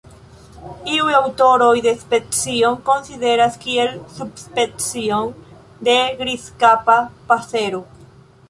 [0.93, 5.23] Iuj aŭtoroj la specion konsideras kiel subspecio
[5.89, 7.85] de Grizkapa pasero.